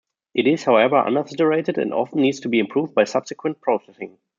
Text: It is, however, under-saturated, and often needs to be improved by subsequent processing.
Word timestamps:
It 0.33 0.47
is, 0.47 0.63
however, 0.63 0.95
under-saturated, 0.97 1.77
and 1.77 1.93
often 1.93 2.21
needs 2.21 2.39
to 2.39 2.49
be 2.49 2.57
improved 2.57 2.95
by 2.95 3.03
subsequent 3.03 3.61
processing. 3.61 4.17